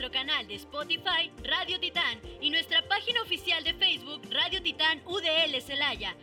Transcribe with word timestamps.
nuestro 0.00 0.18
canal 0.18 0.48
de 0.48 0.54
Spotify 0.54 1.30
Radio 1.44 1.78
Titán 1.78 2.22
y 2.40 2.48
nuestra 2.48 2.80
página 2.88 3.20
oficial 3.20 3.62
de 3.62 3.74
Facebook 3.74 4.22
Radio 4.30 4.62
Titán 4.62 5.02
UDL 5.04 5.60
Celaya. 5.60 6.16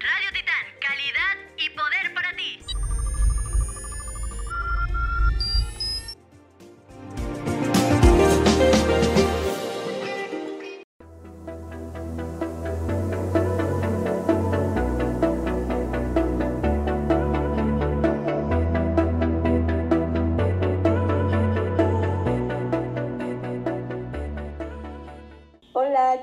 Radio 0.00 0.28
Titán, 0.32 0.66
calidad 0.80 1.36
y 1.58 1.68
poder 1.68 2.14
para 2.14 2.34
ti. 2.34 2.60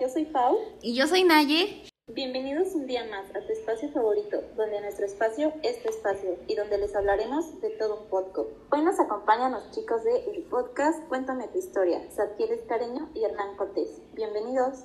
Yo 0.05 0.11
soy 0.11 0.25
Pau. 0.25 0.59
Y 0.83 0.93
yo 0.93 1.07
soy 1.07 1.23
Naye. 1.23 1.81
Bienvenidos 2.13 2.75
un 2.75 2.85
día 2.85 3.07
más 3.09 3.27
a 3.35 3.43
tu 3.43 3.51
espacio 3.51 3.89
favorito, 3.89 4.39
donde 4.55 4.79
nuestro 4.81 5.03
espacio 5.03 5.51
es 5.63 5.81
tu 5.81 5.89
espacio 5.89 6.37
y 6.47 6.53
donde 6.53 6.77
les 6.77 6.95
hablaremos 6.95 7.59
de 7.59 7.71
todo 7.71 8.01
un 8.01 8.09
podcast. 8.09 8.47
Hoy 8.69 8.83
nos 8.83 8.99
acompañan 8.99 9.53
los 9.53 9.71
chicos 9.71 10.03
de 10.03 10.35
el 10.35 10.43
podcast 10.43 11.03
Cuéntame 11.07 11.47
tu 11.47 11.57
historia, 11.57 12.07
Satieres 12.11 12.61
Careño 12.67 13.09
y 13.15 13.23
Hernán 13.23 13.57
Cortés. 13.57 13.99
Bienvenidos. 14.13 14.83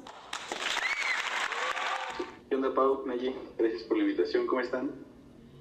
¿Qué 2.49 2.57
onda, 2.57 2.73
Pau, 2.75 3.05
Naye? 3.05 3.37
Gracias 3.59 3.83
por 3.83 3.99
la 3.99 4.05
invitación, 4.05 4.47
¿cómo 4.47 4.63
están? 4.63 4.91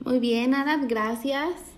Muy 0.06 0.20
bien, 0.20 0.54
Arad, 0.54 0.86
gracias. 0.88 1.74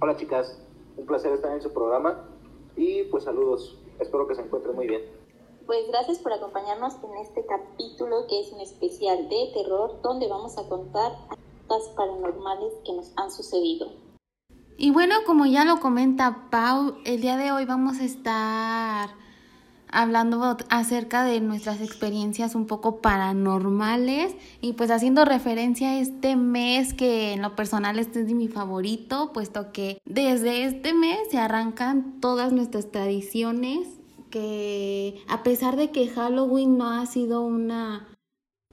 Hola, 0.00 0.16
chicas. 0.16 0.58
Un 0.96 1.04
placer 1.04 1.34
estar 1.34 1.52
en 1.52 1.60
su 1.60 1.74
programa 1.74 2.26
y 2.74 3.02
pues 3.02 3.24
saludos. 3.24 3.78
Espero 3.98 4.26
que 4.26 4.34
se 4.34 4.40
encuentren 4.40 4.74
muy 4.74 4.88
bien. 4.88 5.19
Pues 5.70 5.86
gracias 5.86 6.18
por 6.18 6.32
acompañarnos 6.32 6.94
en 6.94 7.16
este 7.24 7.46
capítulo 7.46 8.26
que 8.28 8.40
es 8.40 8.50
un 8.50 8.60
especial 8.60 9.28
de 9.28 9.52
terror 9.54 10.00
donde 10.02 10.26
vamos 10.26 10.58
a 10.58 10.68
contar 10.68 11.12
cosas 11.68 11.90
paranormales 11.90 12.72
que 12.84 12.92
nos 12.92 13.12
han 13.14 13.30
sucedido. 13.30 13.86
Y 14.76 14.90
bueno, 14.90 15.14
como 15.24 15.46
ya 15.46 15.64
lo 15.64 15.78
comenta 15.78 16.48
Pau, 16.50 16.96
el 17.04 17.20
día 17.20 17.36
de 17.36 17.52
hoy 17.52 17.66
vamos 17.66 18.00
a 18.00 18.04
estar 18.04 19.10
hablando 19.86 20.56
acerca 20.70 21.22
de 21.22 21.40
nuestras 21.40 21.80
experiencias 21.80 22.56
un 22.56 22.66
poco 22.66 23.00
paranormales 23.00 24.34
y 24.60 24.72
pues 24.72 24.90
haciendo 24.90 25.24
referencia 25.24 25.90
a 25.90 26.00
este 26.00 26.34
mes 26.34 26.94
que 26.94 27.34
en 27.34 27.42
lo 27.42 27.54
personal 27.54 28.00
este 28.00 28.22
es 28.22 28.34
mi 28.34 28.48
favorito, 28.48 29.30
puesto 29.32 29.70
que 29.70 30.02
desde 30.04 30.64
este 30.64 30.94
mes 30.94 31.20
se 31.30 31.38
arrancan 31.38 32.18
todas 32.20 32.52
nuestras 32.52 32.90
tradiciones 32.90 33.99
que 34.30 35.22
a 35.28 35.42
pesar 35.42 35.76
de 35.76 35.90
que 35.90 36.08
Halloween 36.08 36.78
no 36.78 36.88
ha 36.88 37.04
sido 37.06 37.42
una, 37.42 38.08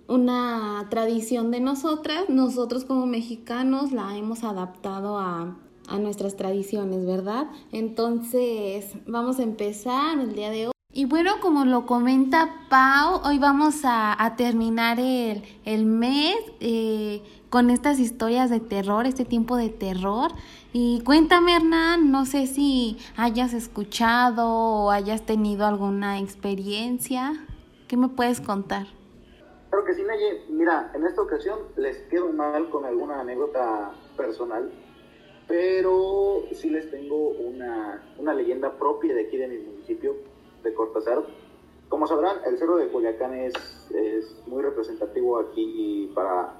una 0.07 0.87
tradición 0.89 1.51
de 1.51 1.59
nosotras, 1.59 2.29
nosotros 2.29 2.85
como 2.85 3.05
mexicanos 3.05 3.91
la 3.91 4.15
hemos 4.15 4.43
adaptado 4.43 5.17
a, 5.17 5.57
a 5.87 5.97
nuestras 5.97 6.35
tradiciones, 6.35 7.05
¿verdad? 7.05 7.47
Entonces, 7.71 8.93
vamos 9.05 9.39
a 9.39 9.43
empezar 9.43 10.19
el 10.19 10.33
día 10.33 10.49
de 10.49 10.67
hoy. 10.67 10.73
Y 10.93 11.05
bueno, 11.05 11.33
como 11.41 11.65
lo 11.65 11.85
comenta 11.85 12.65
Pau, 12.69 13.21
hoy 13.23 13.37
vamos 13.37 13.83
a, 13.83 14.23
a 14.23 14.35
terminar 14.35 14.99
el, 14.99 15.43
el 15.65 15.85
mes 15.85 16.35
eh, 16.59 17.21
con 17.49 17.69
estas 17.69 17.99
historias 17.99 18.49
de 18.49 18.59
terror, 18.59 19.05
este 19.05 19.25
tiempo 19.25 19.55
de 19.55 19.69
terror. 19.69 20.31
Y 20.73 21.01
cuéntame, 21.03 21.55
Hernán, 21.55 22.11
no 22.11 22.25
sé 22.25 22.47
si 22.47 22.97
hayas 23.15 23.53
escuchado 23.53 24.47
o 24.47 24.91
hayas 24.91 25.25
tenido 25.25 25.65
alguna 25.65 26.19
experiencia. 26.19 27.33
¿Qué 27.87 27.95
me 27.95 28.09
puedes 28.09 28.41
contar? 28.41 28.87
Claro 29.69 29.85
que 29.85 29.93
sí, 29.93 30.03
Naye. 30.03 30.43
Mira, 30.49 30.91
en 30.93 31.05
esta 31.05 31.21
ocasión 31.21 31.59
les 31.77 31.97
quedo 32.09 32.31
mal 32.31 32.69
con 32.69 32.85
alguna 32.85 33.21
anécdota 33.21 33.91
personal, 34.15 34.71
pero 35.47 36.43
sí 36.51 36.69
les 36.69 36.89
tengo 36.91 37.29
una, 37.29 38.03
una 38.17 38.33
leyenda 38.33 38.77
propia 38.77 39.13
de 39.13 39.27
aquí 39.27 39.37
de 39.37 39.47
mi 39.47 39.57
municipio, 39.57 40.15
de 40.63 40.73
Cortázar. 40.73 41.23
Como 41.89 42.05
sabrán, 42.07 42.37
el 42.45 42.57
Cerro 42.57 42.75
de 42.75 42.89
Culiacán 42.89 43.33
es, 43.33 43.53
es 43.91 44.43
muy 44.45 44.61
representativo 44.61 45.39
aquí 45.39 46.11
para, 46.13 46.53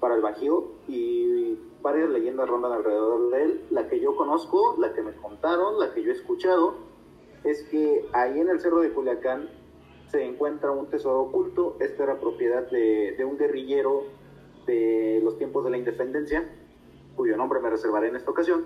para 0.00 0.14
el 0.14 0.22
Bajío 0.22 0.72
y 0.88 1.58
varias 1.82 2.10
leyendas 2.10 2.48
rondan 2.48 2.72
alrededor 2.72 3.30
de 3.30 3.42
él. 3.42 3.64
La 3.70 3.88
que 3.88 4.00
yo 4.00 4.16
conozco, 4.16 4.76
la 4.78 4.92
que 4.92 5.02
me 5.02 5.12
contaron, 5.12 5.78
la 5.78 5.92
que 5.92 6.02
yo 6.02 6.10
he 6.10 6.14
escuchado, 6.14 6.74
es 7.44 7.62
que 7.64 8.08
ahí 8.12 8.40
en 8.40 8.48
el 8.48 8.60
Cerro 8.60 8.80
de 8.80 8.92
Culiacán 8.92 9.48
se 10.08 10.24
encuentra 10.24 10.70
un 10.70 10.86
tesoro 10.86 11.22
oculto. 11.22 11.76
Esta 11.80 12.04
era 12.04 12.20
propiedad 12.20 12.68
de, 12.70 13.14
de 13.16 13.24
un 13.24 13.38
guerrillero 13.38 14.04
de 14.66 15.20
los 15.22 15.38
tiempos 15.38 15.64
de 15.64 15.70
la 15.70 15.78
independencia, 15.78 16.48
cuyo 17.14 17.36
nombre 17.36 17.60
me 17.60 17.70
reservaré 17.70 18.08
en 18.08 18.16
esta 18.16 18.30
ocasión. 18.30 18.64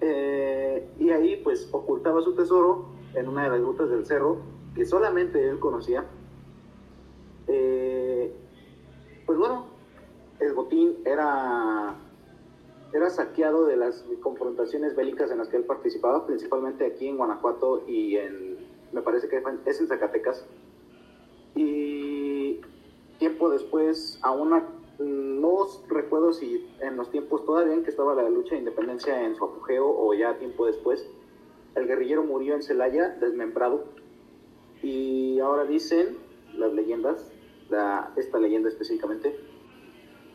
Eh, 0.00 0.88
y 0.98 1.10
ahí 1.10 1.36
pues 1.36 1.68
ocultaba 1.72 2.20
su 2.22 2.34
tesoro 2.34 2.86
en 3.14 3.28
una 3.28 3.44
de 3.44 3.50
las 3.50 3.60
rutas 3.60 3.88
del 3.90 4.04
cerro 4.06 4.38
que 4.74 4.84
solamente 4.84 5.48
él 5.48 5.58
conocía. 5.58 6.04
Eh, 7.46 8.34
pues 9.26 9.38
bueno, 9.38 9.66
el 10.40 10.52
botín 10.52 10.96
era 11.14 11.96
era 12.94 13.10
saqueado 13.10 13.66
de 13.66 13.76
las 13.76 14.04
confrontaciones 14.22 14.94
bélicas 14.94 15.28
en 15.32 15.38
las 15.38 15.48
que 15.48 15.56
él 15.56 15.64
participaba, 15.64 16.24
principalmente 16.26 16.86
aquí 16.86 17.08
en 17.08 17.16
Guanajuato 17.16 17.82
y 17.88 18.16
en, 18.16 18.56
me 18.92 19.02
parece 19.02 19.28
que 19.28 19.42
es 19.66 19.80
en 19.80 19.88
Zacatecas. 19.88 20.46
Y 21.56 22.60
tiempo 23.18 23.50
después, 23.50 24.20
aún 24.22 24.62
no 25.00 25.66
recuerdo 25.88 26.32
si 26.32 26.70
en 26.80 26.96
los 26.96 27.10
tiempos 27.10 27.44
todavía 27.44 27.74
en 27.74 27.82
que 27.82 27.90
estaba 27.90 28.14
la 28.14 28.30
lucha 28.30 28.54
de 28.54 28.60
independencia 28.60 29.24
en 29.24 29.34
su 29.34 29.44
apogeo 29.44 29.88
o 29.88 30.14
ya 30.14 30.38
tiempo 30.38 30.66
después, 30.66 31.04
el 31.74 31.88
guerrillero 31.88 32.22
murió 32.22 32.54
en 32.54 32.62
Celaya, 32.62 33.08
desmembrado. 33.20 33.86
Y 34.84 35.40
ahora 35.40 35.64
dicen 35.64 36.16
las 36.56 36.72
leyendas, 36.72 37.28
la, 37.70 38.12
esta 38.14 38.38
leyenda 38.38 38.68
específicamente, 38.68 39.36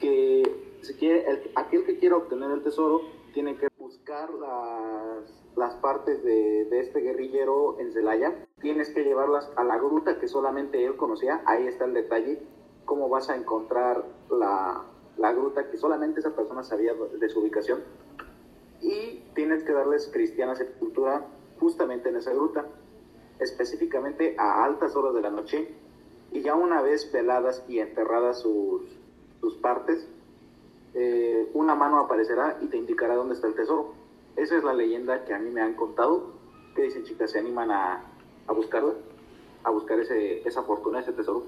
que 0.01 0.68
si 0.81 0.93
quiere, 0.95 1.25
aquel 1.55 1.85
que 1.85 1.97
quiera 1.97 2.17
obtener 2.17 2.51
el 2.51 2.63
tesoro 2.63 3.01
tiene 3.33 3.57
que 3.57 3.67
buscar 3.77 4.29
las, 4.33 5.43
las 5.55 5.75
partes 5.75 6.23
de, 6.23 6.65
de, 6.65 6.79
este 6.79 7.01
guerrillero 7.01 7.79
en 7.79 7.91
Celaya. 7.91 8.47
Tienes 8.61 8.89
que 8.89 9.03
llevarlas 9.03 9.49
a 9.55 9.63
la 9.63 9.77
gruta 9.77 10.19
que 10.19 10.27
solamente 10.27 10.83
él 10.85 10.95
conocía. 10.95 11.41
Ahí 11.45 11.67
está 11.67 11.85
el 11.85 11.93
detalle. 11.93 12.39
Cómo 12.85 13.09
vas 13.09 13.29
a 13.29 13.35
encontrar 13.35 14.05
la, 14.29 14.83
la 15.17 15.33
gruta 15.33 15.69
que 15.69 15.77
solamente 15.77 16.21
esa 16.21 16.35
persona 16.35 16.63
sabía 16.63 16.93
de 16.93 17.29
su 17.29 17.39
ubicación. 17.39 17.83
Y 18.81 19.23
tienes 19.35 19.63
que 19.63 19.73
darles 19.73 20.07
cristiana 20.07 20.55
sepultura 20.55 21.25
justamente 21.59 22.09
en 22.09 22.15
esa 22.15 22.33
gruta, 22.33 22.65
específicamente 23.39 24.35
a 24.37 24.63
altas 24.63 24.95
horas 24.95 25.13
de 25.13 25.21
la 25.21 25.29
noche. 25.29 25.75
Y 26.31 26.41
ya 26.41 26.55
una 26.55 26.81
vez 26.81 27.05
peladas 27.05 27.63
y 27.67 27.79
enterradas 27.79 28.39
sus, 28.39 28.83
sus 29.41 29.57
partes, 29.57 30.07
eh, 30.93 31.49
una 31.53 31.75
mano 31.75 31.99
aparecerá 31.99 32.57
y 32.61 32.67
te 32.67 32.77
indicará 32.77 33.15
dónde 33.15 33.35
está 33.35 33.47
el 33.47 33.55
tesoro. 33.55 33.93
Esa 34.35 34.57
es 34.57 34.63
la 34.63 34.73
leyenda 34.73 35.25
que 35.25 35.33
a 35.33 35.39
mí 35.39 35.49
me 35.49 35.61
han 35.61 35.75
contado. 35.75 36.33
¿Qué 36.75 36.83
dicen 36.83 37.03
chicas? 37.03 37.31
¿Se 37.31 37.39
animan 37.39 37.71
a, 37.71 38.05
a 38.47 38.53
buscarla? 38.53 38.93
¿A 39.63 39.71
buscar 39.71 39.99
ese, 39.99 40.47
esa 40.47 40.63
fortuna, 40.63 40.99
ese 40.99 41.11
tesoro? 41.13 41.45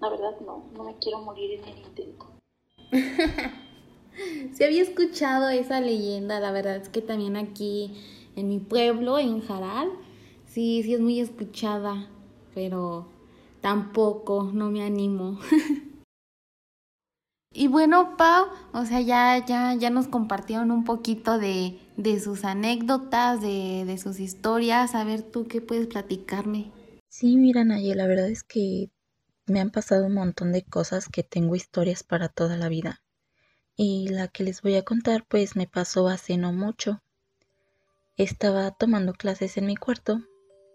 La 0.00 0.08
verdad 0.10 0.38
no, 0.40 0.64
no 0.74 0.84
me 0.84 0.96
quiero 0.98 1.18
morir 1.18 1.60
en 1.60 1.64
el 1.64 1.78
intento. 1.78 2.26
Se 4.52 4.64
había 4.64 4.82
escuchado 4.82 5.48
esa 5.48 5.80
leyenda, 5.80 6.40
la 6.40 6.50
verdad 6.50 6.76
es 6.76 6.88
que 6.88 7.02
también 7.02 7.36
aquí 7.36 7.94
en 8.34 8.48
mi 8.48 8.58
pueblo, 8.58 9.18
en 9.18 9.40
Jaral, 9.40 9.90
sí, 10.46 10.82
sí 10.82 10.94
es 10.94 11.00
muy 11.00 11.20
escuchada, 11.20 12.08
pero 12.54 13.06
tampoco, 13.60 14.50
no 14.52 14.70
me 14.70 14.82
animo. 14.82 15.38
Y 17.58 17.66
bueno, 17.66 18.16
Pau, 18.16 18.46
o 18.72 18.84
sea, 18.84 19.00
ya, 19.00 19.44
ya, 19.44 19.74
ya 19.74 19.90
nos 19.90 20.06
compartieron 20.06 20.70
un 20.70 20.84
poquito 20.84 21.40
de, 21.40 21.76
de 21.96 22.20
sus 22.20 22.44
anécdotas, 22.44 23.40
de, 23.40 23.84
de 23.84 23.98
sus 23.98 24.20
historias. 24.20 24.94
A 24.94 25.02
ver, 25.02 25.22
tú 25.22 25.48
qué 25.48 25.60
puedes 25.60 25.88
platicarme. 25.88 26.70
Sí, 27.08 27.36
mira, 27.36 27.64
Naye, 27.64 27.96
la 27.96 28.06
verdad 28.06 28.28
es 28.28 28.44
que 28.44 28.92
me 29.46 29.58
han 29.58 29.70
pasado 29.70 30.06
un 30.06 30.14
montón 30.14 30.52
de 30.52 30.62
cosas 30.62 31.08
que 31.08 31.24
tengo 31.24 31.56
historias 31.56 32.04
para 32.04 32.28
toda 32.28 32.56
la 32.56 32.68
vida. 32.68 33.02
Y 33.74 34.06
la 34.06 34.28
que 34.28 34.44
les 34.44 34.62
voy 34.62 34.76
a 34.76 34.84
contar, 34.84 35.26
pues 35.26 35.56
me 35.56 35.66
pasó 35.66 36.06
hace 36.06 36.36
no 36.36 36.52
mucho. 36.52 37.02
Estaba 38.16 38.70
tomando 38.70 39.14
clases 39.14 39.56
en 39.56 39.66
mi 39.66 39.74
cuarto 39.74 40.20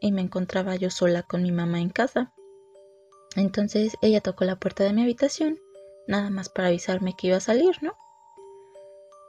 y 0.01 0.11
me 0.11 0.19
encontraba 0.19 0.75
yo 0.75 0.89
sola 0.89 1.23
con 1.23 1.43
mi 1.43 1.53
mamá 1.53 1.79
en 1.79 1.91
casa. 1.91 2.33
Entonces 3.37 3.95
ella 4.01 4.19
tocó 4.19 4.43
la 4.43 4.57
puerta 4.57 4.83
de 4.83 4.91
mi 4.91 5.03
habitación 5.03 5.62
nada 6.07 6.29
más 6.29 6.49
para 6.49 6.69
avisarme 6.69 7.15
que 7.15 7.27
iba 7.27 7.37
a 7.37 7.41
salir, 7.41 7.81
¿no? 7.81 7.95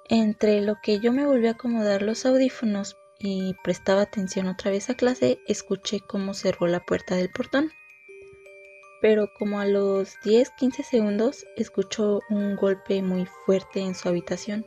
Entre 0.08 0.60
lo 0.60 0.76
que 0.82 1.00
yo 1.00 1.12
me 1.12 1.26
volví 1.26 1.46
a 1.46 1.52
acomodar 1.52 2.02
los 2.02 2.26
audífonos 2.26 2.96
y 3.18 3.54
prestaba 3.62 4.02
atención 4.02 4.48
otra 4.48 4.70
vez 4.70 4.90
a 4.90 4.94
clase, 4.94 5.38
escuché 5.46 6.00
cómo 6.00 6.34
cerró 6.34 6.66
la 6.66 6.80
puerta 6.80 7.16
del 7.16 7.30
portón. 7.30 7.72
Pero 9.00 9.28
como 9.38 9.60
a 9.60 9.66
los 9.66 10.16
10-15 10.24 10.82
segundos 10.82 11.46
escuchó 11.56 12.20
un 12.30 12.56
golpe 12.56 13.02
muy 13.02 13.26
fuerte 13.46 13.80
en 13.80 13.94
su 13.94 14.08
habitación. 14.08 14.66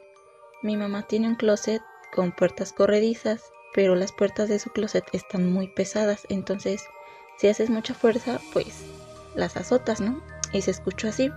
Mi 0.63 0.75
mamá 0.75 1.07
tiene 1.07 1.27
un 1.27 1.35
closet 1.35 1.81
con 2.13 2.31
puertas 2.31 2.73
corredizas, 2.73 3.43
pero 3.73 3.95
las 3.95 4.11
puertas 4.11 4.49
de 4.49 4.59
su 4.59 4.71
closet 4.71 5.05
están 5.11 5.51
muy 5.51 5.67
pesadas, 5.67 6.25
entonces 6.29 6.83
si 7.37 7.47
haces 7.47 7.69
mucha 7.69 7.93
fuerza, 7.93 8.39
pues 8.53 8.85
las 9.35 9.55
azotas, 9.55 10.01
¿no? 10.01 10.23
Y 10.51 10.63
se 10.63 10.71
escuchó 10.71 11.09
así. 11.09 11.29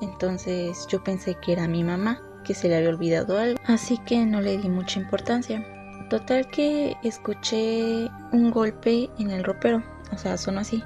Entonces 0.00 0.86
yo 0.88 1.02
pensé 1.02 1.36
que 1.36 1.52
era 1.52 1.68
mi 1.68 1.84
mamá, 1.84 2.20
que 2.44 2.54
se 2.54 2.68
le 2.68 2.76
había 2.76 2.90
olvidado 2.90 3.38
algo, 3.38 3.58
así 3.66 3.98
que 4.06 4.24
no 4.24 4.40
le 4.40 4.58
di 4.58 4.68
mucha 4.68 5.00
importancia. 5.00 5.66
Total 6.10 6.46
que 6.48 6.96
escuché 7.02 8.10
un 8.32 8.50
golpe 8.50 9.10
en 9.18 9.30
el 9.30 9.44
ropero, 9.44 9.82
o 10.12 10.18
sea, 10.18 10.36
sonó 10.36 10.60
así. 10.60 10.82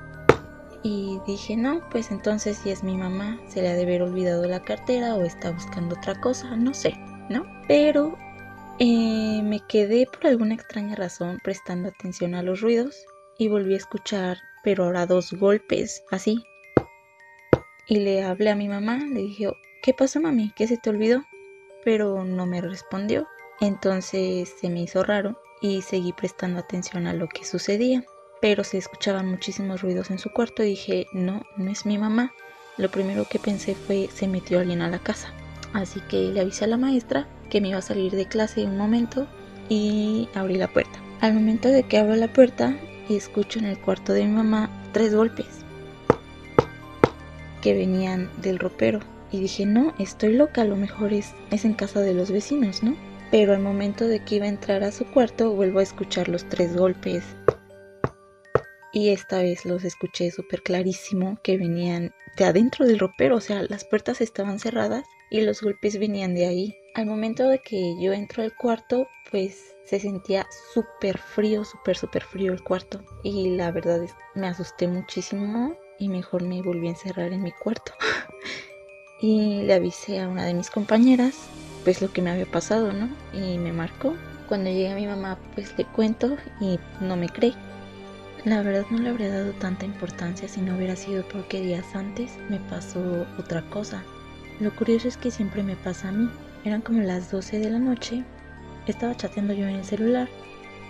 Y 0.85 1.19
dije, 1.27 1.57
no, 1.57 1.81
pues 1.91 2.13
entonces 2.13 2.59
si 2.59 2.71
es 2.71 2.85
mi 2.85 2.97
mamá, 2.97 3.41
se 3.49 3.63
le 3.63 3.69
ha 3.69 3.75
de 3.75 3.83
haber 3.83 4.03
olvidado 4.03 4.47
la 4.47 4.63
cartera 4.63 5.17
o 5.17 5.23
está 5.23 5.51
buscando 5.51 5.97
otra 5.97 6.21
cosa, 6.21 6.57
no 6.57 6.73
sé, 6.73 6.95
¿no? 7.29 7.45
Pero 7.67 8.17
eh, 8.79 9.43
me 9.43 9.61
quedé 9.67 10.07
por 10.07 10.29
alguna 10.29 10.55
extraña 10.55 10.95
razón 10.95 11.41
prestando 11.43 11.89
atención 11.89 12.37
a 12.37 12.43
los 12.43 12.61
ruidos 12.61 13.05
y 13.37 13.49
volví 13.49 13.75
a 13.75 13.79
escuchar, 13.79 14.39
pero 14.63 14.85
ahora 14.85 15.05
dos 15.05 15.33
golpes, 15.33 16.05
así, 16.13 16.45
y 17.89 18.01
le 18.01 18.23
hablé 18.23 18.51
a 18.51 18.55
mi 18.55 18.69
mamá, 18.69 18.99
le 18.99 19.23
dije, 19.23 19.51
¿qué 19.83 19.95
pasó 19.95 20.21
mami? 20.21 20.53
¿Qué 20.55 20.69
se 20.69 20.77
te 20.77 20.91
olvidó? 20.91 21.25
Pero 21.85 22.23
no 22.23 22.45
me 22.45 22.61
respondió. 22.61 23.27
Entonces 23.61 24.53
se 24.61 24.69
me 24.69 24.83
hizo 24.83 25.03
raro 25.03 25.41
y 25.63 25.81
seguí 25.81 26.13
prestando 26.13 26.61
atención 26.61 27.07
a 27.07 27.15
lo 27.15 27.29
que 27.29 27.47
sucedía. 27.47 28.05
Pero 28.43 28.63
se 28.63 28.77
escuchaban 28.77 29.27
muchísimos 29.27 29.81
ruidos 29.81 30.11
en 30.11 30.19
su 30.19 30.31
cuarto 30.31 30.63
y 30.63 30.71
dije, 30.71 31.07
no, 31.13 31.43
no 31.57 31.71
es 31.71 31.87
mi 31.87 31.97
mamá. 31.97 32.35
Lo 32.77 32.91
primero 32.91 33.25
que 33.25 33.39
pensé 33.39 33.75
fue, 33.75 34.09
se 34.13 34.29
metió 34.29 34.61
alguien 34.61 34.83
a 34.83 34.91
la 34.91 34.99
casa. 34.99 35.33
Así 35.73 36.01
que 36.03 36.17
le 36.19 36.43
avisé 36.43 36.67
a 36.67 36.69
la 36.69 36.77
maestra 36.77 37.27
que 37.49 37.61
me 37.63 37.69
iba 37.69 37.79
a 37.79 37.83
salir 37.83 38.13
de 38.13 38.29
clase 38.29 38.65
un 38.65 38.77
momento 38.77 39.27
y 39.71 40.29
abrí 40.35 40.57
la 40.57 40.69
puerta. 40.69 41.01
Al 41.21 41.33
momento 41.33 41.69
de 41.69 41.83
que 41.85 41.99
abro 41.99 42.15
la 42.17 42.33
puerta, 42.33 42.79
escucho 43.09 43.59
en 43.59 43.65
el 43.65 43.81
cuarto 43.81 44.13
de 44.13 44.27
mi 44.27 44.33
mamá 44.33 44.71
tres 44.93 45.15
golpes 45.15 45.58
que 47.61 47.75
venían 47.75 48.31
del 48.41 48.59
ropero. 48.59 49.01
Y 49.31 49.41
dije, 49.41 49.67
no, 49.67 49.95
estoy 49.99 50.35
loca, 50.35 50.63
a 50.63 50.65
lo 50.65 50.77
mejor 50.77 51.13
es, 51.13 51.35
es 51.51 51.65
en 51.65 51.75
casa 51.75 52.01
de 52.01 52.15
los 52.15 52.31
vecinos, 52.31 52.83
¿no? 52.83 52.97
Pero 53.31 53.53
al 53.53 53.61
momento 53.61 54.09
de 54.09 54.21
que 54.21 54.37
iba 54.37 54.47
a 54.47 54.51
entrar 54.51 54.83
a 54.83 54.93
su 54.93 55.05
cuarto, 55.05 55.53
vuelvo 55.53 55.81
a 55.81 55.83
escuchar 55.83 56.29
los 56.29 56.49
tres 56.49 56.75
golpes. 56.77 57.25
Y 58.93 59.11
esta 59.11 59.41
vez 59.41 59.67
los 59.67 59.85
escuché 59.85 60.31
súper 60.31 60.63
clarísimo 60.63 61.39
que 61.43 61.59
venían 61.59 62.15
de 62.39 62.45
adentro 62.45 62.87
del 62.87 62.99
ropero, 62.99 63.37
o 63.37 63.41
sea, 63.41 63.63
las 63.69 63.85
puertas 63.85 64.21
estaban 64.23 64.59
cerradas 64.59 65.05
y 65.31 65.43
los 65.43 65.61
golpes 65.61 65.99
venían 65.99 66.35
de 66.35 66.47
ahí. 66.47 66.77
Al 66.95 67.07
momento 67.07 67.49
de 67.49 67.59
que 67.59 67.95
yo 68.01 68.13
entro 68.13 68.43
al 68.43 68.57
cuarto, 68.57 69.07
pues 69.31 69.75
se 69.85 70.01
sentía 70.01 70.47
súper 70.73 71.19
frío, 71.19 71.65
súper, 71.65 71.97
súper 71.97 72.23
frío 72.23 72.53
el 72.53 72.63
cuarto. 72.63 73.05
Y 73.23 73.51
la 73.51 73.71
verdad 73.73 74.03
es 74.03 74.15
me 74.35 74.47
asusté 74.47 74.89
muchísimo 74.89 75.77
y 75.99 76.09
mejor 76.09 76.43
me 76.43 76.63
volví 76.63 76.87
a 76.87 76.91
encerrar 76.91 77.33
en 77.33 77.43
mi 77.43 77.53
cuarto. 77.53 77.93
y 79.21 79.63
le 79.63 79.75
avisé 79.75 80.21
a 80.21 80.29
una 80.29 80.45
de 80.45 80.55
mis 80.55 80.71
compañeras 80.71 81.35
pues 81.85 82.03
lo 82.03 82.13
que 82.13 82.23
me 82.23 82.31
había 82.31 82.47
pasado, 82.47 82.93
¿no? 82.93 83.09
Y 83.33 83.59
me 83.59 83.73
marcó. 83.73 84.15
Cuando 84.49 84.71
llegué 84.71 84.91
a 84.91 84.95
mi 84.95 85.07
mamá 85.07 85.39
pues 85.55 85.77
le 85.77 85.85
cuento 85.85 86.37
y 86.61 86.79
no 87.01 87.17
me 87.17 87.29
cree. 87.29 87.55
La 88.45 88.63
verdad 88.63 88.87
no 88.91 88.99
le 88.99 89.11
habría 89.11 89.31
dado 89.31 89.53
tanta 89.53 89.85
importancia 89.85 90.49
si 90.49 90.61
no 90.61 90.77
hubiera 90.77 90.97
sido 90.97 91.27
porque 91.29 91.61
días 91.61 91.95
antes 91.95 92.31
me 92.49 92.59
pasó 92.61 93.27
otra 93.39 93.63
cosa. 93.71 94.03
Lo 94.61 94.75
curioso 94.75 95.09
es 95.09 95.17
que 95.17 95.31
siempre 95.31 95.63
me 95.63 95.77
pasa 95.77 96.09
a 96.09 96.13
mí. 96.13 96.31
Eran 96.65 96.81
como 96.81 97.01
las 97.01 97.31
12 97.31 97.59
de 97.59 97.71
la 97.71 97.79
noche. 97.79 98.25
Estaba 98.87 99.17
chateando 99.17 99.55
yo 99.55 99.67
en 99.67 99.77
el 99.77 99.85
celular 99.85 100.29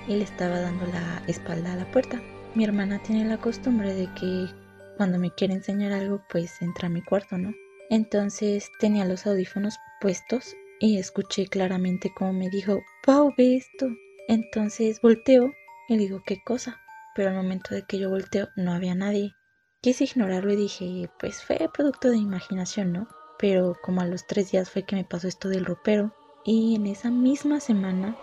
y 0.06 0.16
le 0.16 0.25
estaba 0.25 0.61
dando 0.61 0.87
la 0.87 1.22
espalda 1.26 1.72
a 1.72 1.76
la 1.76 1.90
puerta. 1.90 2.20
Mi 2.54 2.64
hermana 2.64 3.00
tiene 3.02 3.25
la 3.25 3.38
costumbre 3.38 3.94
de 3.94 4.08
que 4.14 4.49
cuando 4.98 5.18
me 5.18 5.30
quiere 5.30 5.54
enseñar 5.54 5.92
algo, 5.92 6.22
pues 6.28 6.60
entra 6.60 6.88
a 6.88 6.90
mi 6.90 7.02
cuarto, 7.02 7.38
¿no? 7.38 7.54
Entonces 7.88 8.68
tenía 8.80 9.06
los 9.06 9.26
audífonos 9.26 9.78
puestos 10.00 10.54
y 10.80 10.98
escuché 10.98 11.46
claramente 11.46 12.12
cómo 12.14 12.32
me 12.34 12.50
dijo, 12.50 12.82
Pau, 13.06 13.32
ve 13.38 13.56
esto. 13.56 13.86
Entonces 14.26 15.00
volteo 15.00 15.52
y 15.88 15.96
digo, 15.96 16.20
¿qué 16.26 16.42
cosa? 16.44 16.80
Pero 17.14 17.30
al 17.30 17.36
momento 17.36 17.74
de 17.74 17.84
que 17.84 17.98
yo 17.98 18.10
volteo 18.10 18.48
no 18.56 18.72
había 18.72 18.94
nadie. 18.94 19.32
Quise 19.80 20.04
ignorarlo 20.04 20.52
y 20.52 20.56
dije, 20.56 21.08
pues 21.18 21.42
fue 21.42 21.58
producto 21.72 22.10
de 22.10 22.18
imaginación, 22.18 22.92
¿no? 22.92 23.08
Pero 23.38 23.76
como 23.82 24.00
a 24.00 24.06
los 24.06 24.26
tres 24.26 24.50
días 24.50 24.68
fue 24.68 24.82
que 24.82 24.96
me 24.96 25.04
pasó 25.04 25.28
esto 25.28 25.48
del 25.48 25.64
ropero. 25.64 26.12
Y 26.44 26.74
en 26.74 26.86
esa 26.86 27.10
misma 27.10 27.60
semana 27.60 28.16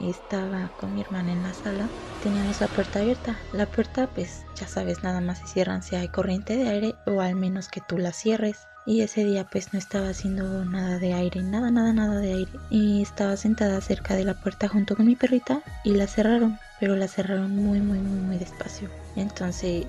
estaba 0.00 0.72
con 0.76 0.94
mi 0.94 1.00
hermana 1.00 1.32
en 1.32 1.42
la 1.42 1.54
sala, 1.54 1.90
teníamos 2.20 2.60
la 2.60 2.68
puerta 2.68 3.00
abierta. 3.00 3.38
La 3.52 3.66
puerta, 3.66 4.08
pues 4.08 4.44
ya 4.54 4.66
sabes, 4.66 5.02
nada 5.02 5.20
más 5.20 5.38
se 5.38 5.46
cierran 5.46 5.82
si 5.82 5.96
hay 5.96 6.08
corriente 6.08 6.56
de 6.56 6.68
aire 6.68 6.94
o 7.06 7.20
al 7.20 7.34
menos 7.34 7.68
que 7.68 7.80
tú 7.80 7.98
la 7.98 8.12
cierres. 8.12 8.66
Y 8.86 9.02
ese 9.02 9.24
día 9.24 9.44
pues 9.44 9.74
no 9.74 9.78
estaba 9.78 10.08
haciendo 10.08 10.64
nada 10.64 10.98
de 10.98 11.12
aire, 11.12 11.42
nada, 11.42 11.70
nada, 11.70 11.92
nada 11.92 12.20
de 12.20 12.32
aire. 12.32 12.52
Y 12.70 13.02
estaba 13.02 13.36
sentada 13.36 13.80
cerca 13.80 14.14
de 14.14 14.24
la 14.24 14.34
puerta 14.34 14.68
junto 14.68 14.96
con 14.96 15.06
mi 15.06 15.14
perrita 15.14 15.62
y 15.84 15.92
la 15.92 16.06
cerraron, 16.06 16.58
pero 16.80 16.96
la 16.96 17.06
cerraron 17.06 17.54
muy, 17.54 17.80
muy, 17.80 17.98
muy, 17.98 18.20
muy 18.20 18.38
despacio. 18.38 18.88
Entonces 19.14 19.86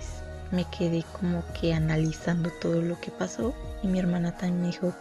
me 0.51 0.65
quedé 0.65 1.03
como 1.13 1.43
que 1.53 1.73
analizando 1.73 2.49
todo 2.61 2.81
lo 2.81 2.99
que 2.99 3.11
pasó 3.11 3.53
y 3.83 3.87
mi 3.87 3.99
hermana 3.99 4.35
también 4.35 4.61
me 4.61 4.67
dijo, 4.67 4.93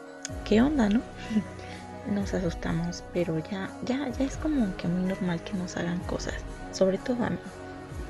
¿qué 0.44 0.60
onda, 0.62 0.88
no? 0.88 1.00
nos 2.10 2.34
asustamos, 2.34 3.04
pero 3.12 3.38
ya, 3.50 3.70
ya, 3.84 4.08
ya 4.10 4.24
es 4.24 4.36
como 4.36 4.76
que 4.76 4.88
muy 4.88 5.02
normal 5.02 5.42
que 5.42 5.54
nos 5.54 5.76
hagan 5.76 5.98
cosas, 6.00 6.34
sobre 6.72 6.98
todo 6.98 7.24
a 7.24 7.30
mí. 7.30 7.38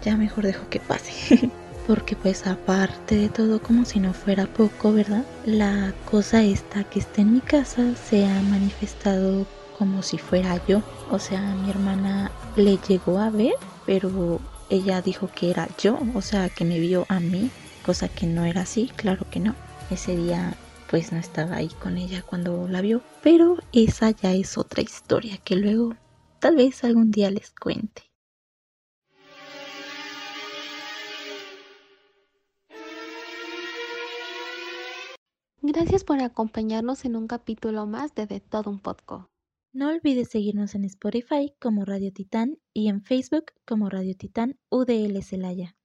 Ya 0.02 0.17
mejor 0.17 0.45
dejo 0.45 0.69
que 0.69 0.81
pase. 0.81 1.50
Porque 1.87 2.17
pues 2.17 2.47
aparte 2.47 3.17
de 3.17 3.28
todo, 3.31 3.62
como 3.62 3.87
si 3.87 3.99
no 3.99 4.12
fuera 4.12 4.47
poco, 4.47 4.93
¿verdad? 4.93 5.25
La 5.47 5.95
cosa 6.11 6.43
esta 6.43 6.85
que 6.85 6.99
está 6.99 7.23
en 7.23 7.33
mi 7.33 7.40
casa 7.40 7.97
se 7.97 8.26
ha 8.26 8.43
manifestado 8.43 9.47
como 9.78 10.02
si 10.02 10.19
fuera 10.19 10.61
yo. 10.67 10.83
O 11.11 11.19
sea, 11.19 11.40
mi 11.40 11.71
hermana 11.71 12.31
le 12.57 12.76
llegó 12.76 13.19
a 13.19 13.31
ver, 13.31 13.55
pero 13.87 14.38
ella 14.69 15.00
dijo 15.00 15.31
que 15.35 15.50
era 15.50 15.67
yo, 15.78 15.99
o 16.14 16.21
sea, 16.21 16.50
que 16.50 16.67
me 16.67 16.78
vio 16.78 17.07
a 17.09 17.21
mí, 17.21 17.50
cosa 17.87 18.09
que 18.09 18.26
no 18.26 18.45
era 18.45 18.62
así, 18.62 18.90
claro 18.95 19.25
que 19.31 19.40
no. 19.40 19.55
Ese 19.90 20.14
día 20.14 20.55
pues 20.90 21.12
no 21.12 21.18
estaba 21.18 21.57
ahí 21.57 21.68
con 21.68 21.99
ella 21.99 22.23
cuando 22.23 22.66
la 22.68 22.80
vio, 22.80 23.02
pero 23.23 23.59
esa 23.73 24.11
ya 24.11 24.33
es 24.33 24.57
otra 24.57 24.83
historia 24.83 25.37
que 25.38 25.57
luego 25.57 25.95
tal 26.40 26.57
vez 26.57 26.83
algún 26.85 27.11
día 27.11 27.30
les 27.30 27.50
cuente. 27.50 28.02
Gracias 35.61 36.02
por 36.02 36.21
acompañarnos 36.21 37.04
en 37.04 37.16
un 37.16 37.26
capítulo 37.26 37.87
más 37.87 38.14
de 38.14 38.26
De 38.26 38.40
Todo 38.40 38.71
un 38.71 38.80
Podcast. 38.80 39.28
No 39.73 39.90
olvides 39.90 40.30
seguirnos 40.30 40.75
en 40.75 40.85
Spotify 40.85 41.54
como 41.61 41.85
Radio 41.85 42.11
Titán 42.11 42.59
y 42.73 42.88
en 42.88 43.02
Facebook 43.02 43.52
como 43.66 43.90
Radio 43.90 44.16
Titán 44.16 44.59
UDL 44.71 45.23
Celaya. 45.23 45.78